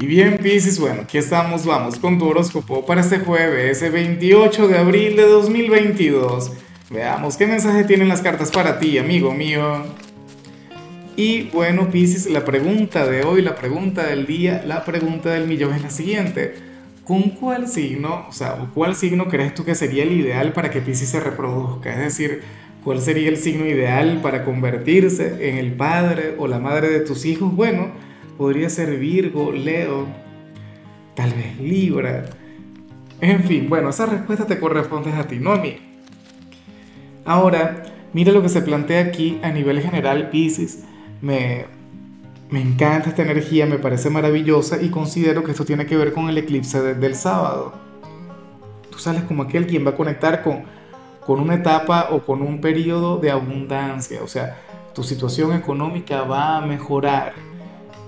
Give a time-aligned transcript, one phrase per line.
[0.00, 4.68] Y bien, Pisces, bueno, aquí estamos, vamos con tu horóscopo para este jueves, ese 28
[4.68, 6.52] de abril de 2022.
[6.88, 9.82] Veamos qué mensaje tienen las cartas para ti, amigo mío.
[11.16, 15.74] Y bueno, Pisces, la pregunta de hoy, la pregunta del día, la pregunta del millón
[15.74, 16.54] es la siguiente.
[17.02, 20.80] ¿Con cuál signo, o sea, cuál signo crees tú que sería el ideal para que
[20.80, 21.90] Pisces se reproduzca?
[21.90, 22.42] Es decir,
[22.84, 27.24] ¿cuál sería el signo ideal para convertirse en el padre o la madre de tus
[27.24, 27.52] hijos?
[27.52, 28.06] Bueno,
[28.38, 30.06] podría ser Virgo, Leo,
[31.14, 32.24] tal vez Libra.
[33.20, 35.76] En fin, bueno, esa respuesta te corresponde a ti, no a mí.
[37.24, 40.84] Ahora, mira lo que se plantea aquí a nivel general, Pisces.
[41.20, 41.66] Me,
[42.48, 46.28] me encanta esta energía, me parece maravillosa y considero que esto tiene que ver con
[46.28, 47.72] el eclipse del sábado.
[48.88, 50.62] Tú sales como aquel quien va a conectar con,
[51.26, 54.56] con una etapa o con un periodo de abundancia, o sea,
[54.94, 57.34] tu situación económica va a mejorar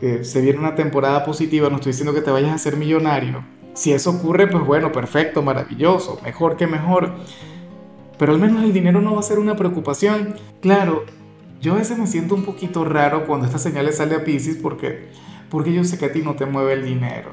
[0.00, 3.44] se viene una temporada positiva, no estoy diciendo que te vayas a hacer millonario.
[3.74, 7.14] Si eso ocurre, pues bueno, perfecto, maravilloso, mejor que mejor.
[8.18, 10.34] Pero al menos el dinero no va a ser una preocupación.
[10.60, 11.04] Claro,
[11.60, 15.08] yo a veces me siento un poquito raro cuando esta señal sale a Pisces porque,
[15.48, 17.30] porque yo sé que a ti no te mueve el dinero.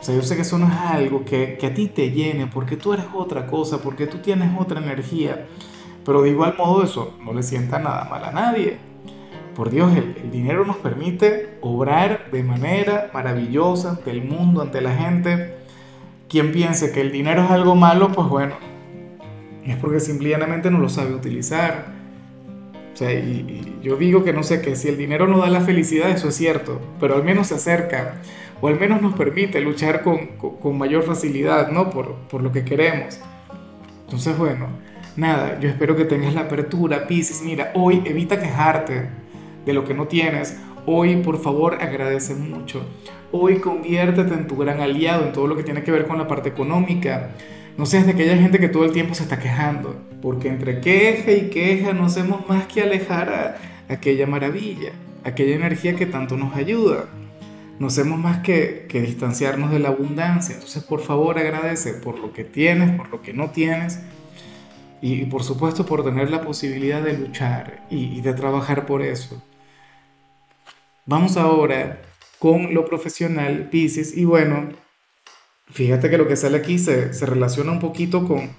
[0.00, 2.46] O sea, yo sé que eso no es algo que, que a ti te llene
[2.46, 5.46] porque tú eres otra cosa, porque tú tienes otra energía.
[6.04, 8.78] Pero de igual modo eso no le sienta nada mal a nadie.
[9.54, 14.94] Por Dios, el, dinero nos permite obrar de manera maravillosa ante el mundo, ante la
[14.94, 15.54] gente.
[16.28, 18.54] Quien piense que el dinero es algo malo, pues bueno,
[19.64, 21.86] es porque simplemente no lo sabe utilizar.
[22.94, 25.60] O sea, y, yo digo que no sé, que si el dinero no da la
[25.60, 28.20] felicidad, eso es cierto, pero al menos se acerca,
[28.60, 31.90] o al menos nos permite luchar con, con, mayor facilidad, ¿no?
[31.90, 33.18] Por, por lo que queremos.
[34.04, 34.68] Entonces, bueno,
[35.16, 37.42] nada, yo espero que tengas la apertura, Pisces.
[37.42, 39.08] Mira, hoy evita quejarte
[39.64, 42.82] de lo que no tienes, hoy por favor agradece mucho.
[43.32, 46.26] Hoy conviértete en tu gran aliado en todo lo que tiene que ver con la
[46.26, 47.30] parte económica.
[47.76, 51.32] No seas de aquella gente que todo el tiempo se está quejando, porque entre queja
[51.32, 53.28] y queja no hacemos más que alejar
[53.88, 54.92] a aquella maravilla,
[55.24, 57.06] aquella energía que tanto nos ayuda.
[57.78, 60.54] No hacemos más que, que distanciarnos de la abundancia.
[60.54, 64.00] Entonces, por favor, agradece por lo que tienes, por lo que no tienes
[65.00, 69.42] y, por supuesto por tener la posibilidad de luchar y de trabajar por eso.
[71.10, 72.02] Vamos ahora
[72.38, 74.68] con lo profesional, Pisces, y bueno,
[75.68, 78.52] fíjate que lo que sale aquí se, relaciona un poquito con,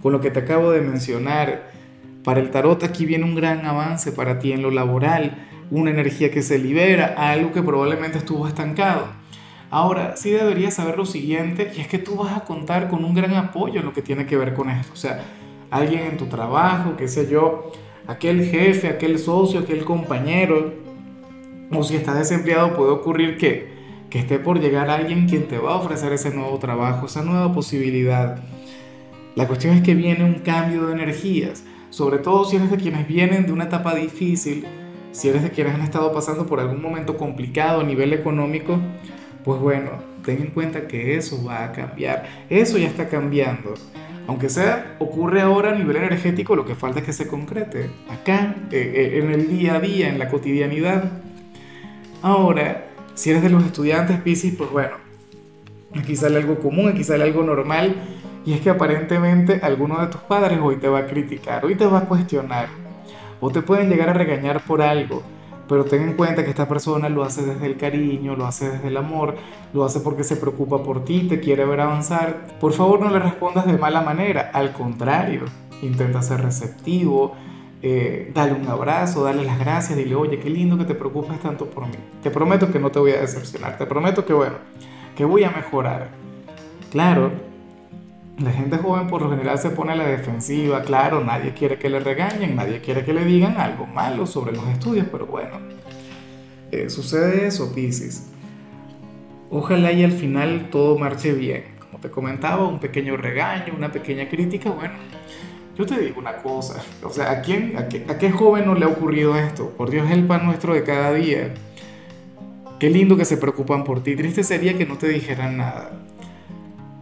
[0.00, 1.72] con lo que te acabo de mencionar.
[2.22, 6.30] Para el tarot aquí viene un gran avance para ti en lo laboral, una energía
[6.30, 9.08] que se libera, algo que probablemente estuvo estancado.
[9.68, 13.12] Ahora, sí deberías saber lo siguiente, y es que tú vas a contar con un
[13.12, 14.92] gran apoyo en lo que tiene que ver con esto.
[14.92, 15.20] O sea,
[15.68, 17.72] alguien en tu trabajo, qué sé yo,
[18.06, 20.86] aquel jefe, aquel socio, aquel compañero,
[21.70, 23.68] o si estás desempleado puede ocurrir que,
[24.10, 27.52] que esté por llegar alguien quien te va a ofrecer ese nuevo trabajo, esa nueva
[27.52, 28.38] posibilidad.
[29.34, 33.06] La cuestión es que viene un cambio de energías, sobre todo si eres de quienes
[33.06, 34.66] vienen de una etapa difícil,
[35.12, 38.78] si eres de quienes han estado pasando por algún momento complicado a nivel económico,
[39.44, 39.90] pues bueno,
[40.24, 43.74] ten en cuenta que eso va a cambiar, eso ya está cambiando.
[44.26, 48.56] Aunque sea, ocurre ahora a nivel energético, lo que falta es que se concrete acá,
[48.70, 51.10] eh, eh, en el día a día, en la cotidianidad.
[52.22, 54.96] Ahora, si eres de los estudiantes Pisces, pues bueno,
[55.96, 57.94] aquí sale algo común, aquí sale algo normal,
[58.44, 61.86] y es que aparentemente alguno de tus padres hoy te va a criticar, hoy te
[61.86, 62.68] va a cuestionar,
[63.40, 65.22] o te pueden llegar a regañar por algo,
[65.68, 68.88] pero ten en cuenta que esta persona lo hace desde el cariño, lo hace desde
[68.88, 69.36] el amor,
[69.72, 72.56] lo hace porque se preocupa por ti, te quiere ver avanzar.
[72.58, 75.42] Por favor no le respondas de mala manera, al contrario,
[75.82, 77.34] intenta ser receptivo,
[77.82, 81.66] eh, dale un abrazo, dale las gracias, dile, oye, qué lindo que te preocupes tanto
[81.66, 81.94] por mí.
[82.22, 84.56] Te prometo que no te voy a decepcionar, te prometo que, bueno,
[85.16, 86.08] que voy a mejorar.
[86.90, 87.30] Claro,
[88.38, 91.88] la gente joven por lo general se pone a la defensiva, claro, nadie quiere que
[91.88, 95.58] le regañen, nadie quiere que le digan algo malo sobre los estudios, pero bueno,
[96.70, 98.30] eh, sucede eso, Pisces.
[99.50, 101.64] Ojalá y al final todo marche bien.
[101.80, 104.94] Como te comentaba, un pequeño regaño, una pequeña crítica, bueno,
[105.78, 108.88] yo te digo una cosa, o sea, ¿a, quién, a, qué, joven no le ha
[108.88, 109.70] ocurrido esto?
[109.70, 111.54] Por Dios, es el pan nuestro de cada día.
[112.80, 114.16] Qué lindo que se preocupan por ti.
[114.16, 115.92] Triste sería que no te dijeran nada.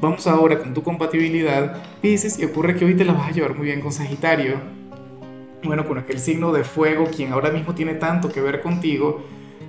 [0.00, 3.56] Vamos ahora con tu compatibilidad, Pisces, y ocurre que hoy te la vas a llevar
[3.56, 4.60] muy bien con Sagitario.
[5.64, 9.24] Bueno, con aquel signo de fuego, quien ahora mismo tiene tanto que ver contigo,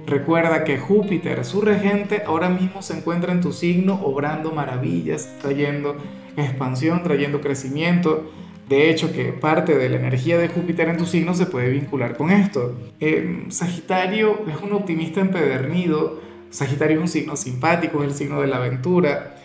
[0.06, 5.98] recuerda que Júpiter, su regente, ahora mismo se encuentra en tu signo obrando maravillas, trayendo
[6.38, 8.30] expansión, trayendo crecimiento
[8.72, 12.16] de hecho, que parte de la energía de Júpiter en tu signo se puede vincular
[12.16, 12.74] con esto.
[13.02, 16.22] Eh, Sagitario es un optimista empedernido,
[16.52, 19.36] Sagitario es un signo simpático, es el signo de la aventura.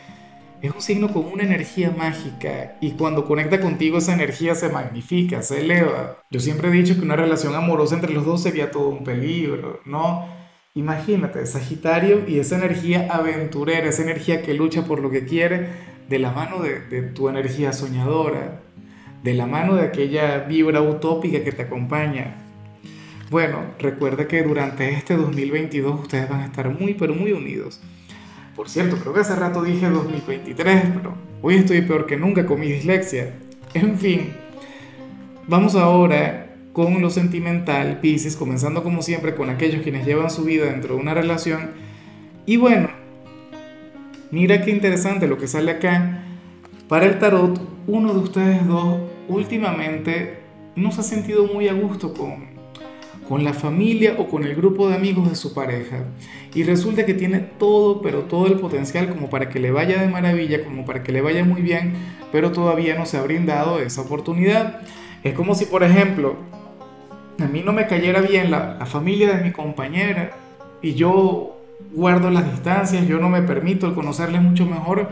[0.63, 5.43] Es un signo con una energía mágica y cuando conecta contigo esa energía se magnifica,
[5.43, 6.19] se eleva.
[6.31, 9.81] Yo siempre he dicho que una relación amorosa entre los dos sería todo un peligro,
[9.85, 10.25] ¿no?
[10.75, 15.69] Imagínate, Sagitario y esa energía aventurera, esa energía que lucha por lo que quiere,
[16.09, 18.61] de la mano de tu energía soñadora,
[19.27, 22.37] de la mano de aquella vibra utópica que te acompaña.
[23.29, 27.81] Bueno, recuerda que durante este 2022 ustedes van a estar muy, pero muy unidos.
[28.55, 32.61] Por cierto, creo que hace rato dije 2023, pero hoy estoy peor que nunca con
[32.61, 33.35] mi dislexia.
[33.75, 34.33] En fin,
[35.49, 40.67] vamos ahora con lo sentimental, Pisces, comenzando como siempre con aquellos quienes llevan su vida
[40.67, 41.73] dentro de una relación.
[42.47, 42.91] Y bueno,
[44.31, 46.23] mira qué interesante lo que sale acá.
[46.87, 50.41] Para el tarot, uno de ustedes dos últimamente
[50.75, 52.57] no se ha sentido muy a gusto con,
[53.29, 56.05] con la familia o con el grupo de amigos de su pareja.
[56.55, 60.09] Y resulta que tiene todo, pero todo el potencial como para que le vaya de
[60.09, 61.95] maravilla, como para que le vaya muy bien,
[62.33, 64.81] pero todavía no se ha brindado esa oportunidad.
[65.23, 66.37] Es como si, por ejemplo,
[67.39, 70.31] a mí no me cayera bien la, familia de mi compañera
[70.81, 71.57] y yo
[71.93, 75.11] guardo las distancias, yo no me permito el conocerles mucho mejor,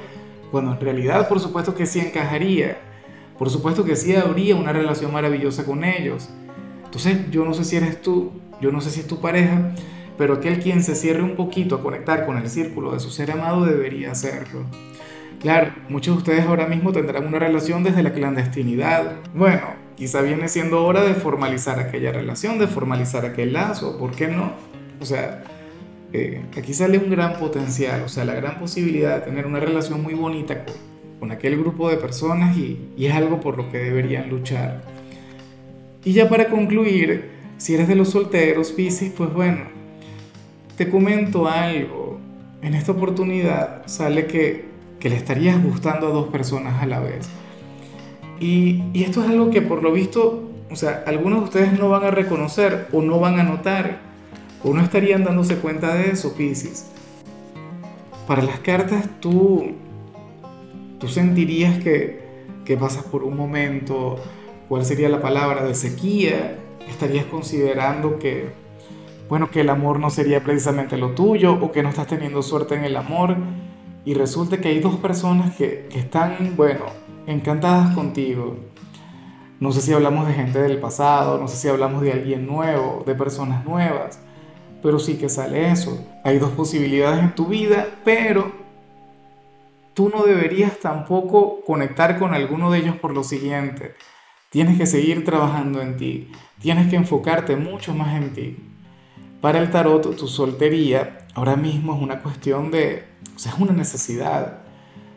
[0.50, 2.78] cuando en realidad por supuesto que sí encajaría,
[3.38, 6.28] por supuesto que sí habría una relación maravillosa con ellos
[6.94, 9.72] entonces, yo no sé si eres tú, yo no sé si es tu pareja,
[10.16, 13.32] pero aquel quien se cierre un poquito a conectar con el círculo de su ser
[13.32, 14.60] amado debería hacerlo.
[15.40, 19.16] Claro, muchos de ustedes ahora mismo tendrán una relación desde la clandestinidad.
[19.34, 24.28] Bueno, quizá viene siendo hora de formalizar aquella relación, de formalizar aquel lazo, ¿por qué
[24.28, 24.52] no?
[25.00, 25.42] O sea,
[26.12, 30.00] eh, aquí sale un gran potencial, o sea, la gran posibilidad de tener una relación
[30.00, 30.76] muy bonita con,
[31.20, 34.82] con aquel grupo de personas y, y es algo por lo que deberían luchar.
[36.05, 39.62] Y ya para concluir, si eres de los solteros, Piscis, pues bueno,
[40.76, 42.19] te comento algo.
[42.62, 44.66] En esta oportunidad sale que,
[45.00, 47.28] que le estarías gustando a dos personas a la vez.
[48.40, 51.88] Y, y, esto es algo que por lo visto, o sea, algunos de ustedes no
[51.88, 54.00] van a reconocer o no van a notar
[54.62, 56.87] o no estarían dándose cuenta de eso, Piscis.
[58.26, 59.72] Para las cartas tú,
[61.05, 62.21] tú sentirías que,
[62.65, 64.19] que pasas por un momento
[64.69, 66.59] ¿Cuál sería la palabra de sequía?
[66.89, 68.49] ¿Estarías considerando que,
[69.29, 72.75] bueno, que el amor no sería precisamente lo tuyo o que no estás teniendo suerte
[72.75, 73.37] en el amor?
[74.06, 76.87] Y resulta que hay dos personas que, que están, bueno,
[77.27, 78.56] encantadas contigo.
[79.61, 83.03] No sé si hablamos de gente del pasado, no sé si hablamos de alguien nuevo,
[83.06, 84.19] de personas nuevas,
[84.83, 86.06] pero sí que sale eso.
[86.25, 88.63] Hay dos posibilidades en tu vida, pero
[89.94, 93.94] tú no deberías tampoco conectar con alguno de ellos por lo siguiente.
[94.50, 96.31] Tienes que seguir trabajando en ti.
[96.61, 98.56] Tienes que enfocarte mucho más en ti.
[99.41, 103.05] Para el tarot, tu soltería ahora mismo es una cuestión de,
[103.35, 104.58] o sea, es una necesidad.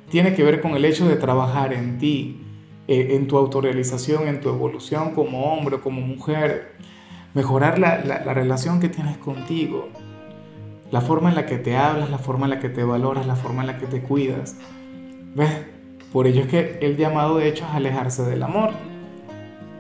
[0.09, 2.41] Tiene que ver con el hecho de trabajar en ti,
[2.87, 6.75] eh, en tu autorrealización, en tu evolución como hombre o como mujer.
[7.33, 9.89] Mejorar la, la relación que tienes contigo.
[10.91, 13.35] La forma en la que te hablas, la forma en la que te valoras, la
[13.35, 14.55] forma en la que te cuidas.
[15.35, 15.51] ¿Ves?
[16.13, 18.71] Por ello es que el llamado de hecho es alejarse del amor.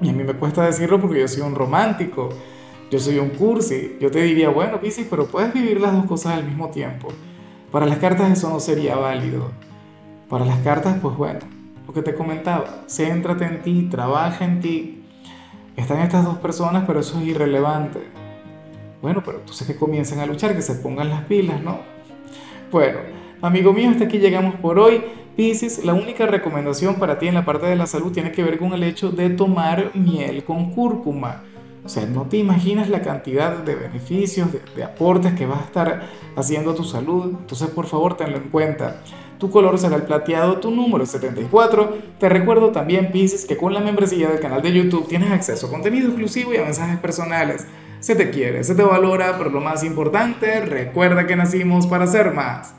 [0.01, 2.29] Y a mí me cuesta decirlo porque yo soy un romántico,
[2.91, 3.97] yo soy un cursi.
[4.01, 7.07] Yo te diría, bueno, Piscis, pero puedes vivir las dos cosas al mismo tiempo.
[7.71, 9.51] Para las cartas eso no sería válido.
[10.29, 11.39] Para las cartas, pues bueno,
[11.87, 15.03] lo que te comentaba, céntrate en ti, trabaja en ti.
[15.77, 17.99] Están estas dos personas, pero eso es irrelevante.
[19.01, 21.79] Bueno, pero entonces que comiencen a luchar, que se pongan las pilas, ¿no?
[22.71, 22.99] Bueno,
[23.41, 25.03] amigo mío, hasta aquí llegamos por hoy.
[25.35, 28.57] Piscis, la única recomendación para ti en la parte de la salud tiene que ver
[28.57, 31.43] con el hecho de tomar miel con cúrcuma.
[31.85, 36.01] O sea, no te imaginas la cantidad de beneficios, de, aportes que vas a estar
[36.35, 37.35] haciendo a tu salud.
[37.39, 39.01] Entonces, por favor, tenlo en cuenta.
[39.37, 41.97] Tu color será el plateado, tu número es 74.
[42.19, 45.69] Te recuerdo también, Piscis, que con la membresía del canal de YouTube tienes acceso a
[45.69, 47.65] contenido exclusivo y a mensajes personales.
[47.99, 52.33] Se te quiere, se te valora, pero lo más importante, recuerda que nacimos para ser
[52.33, 52.75] más.